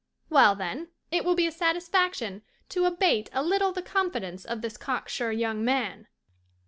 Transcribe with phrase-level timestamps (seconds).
[0.31, 4.75] Well, then, it will be a satisfaction to abate a little the confidence of this
[4.75, 6.07] cock sure young man."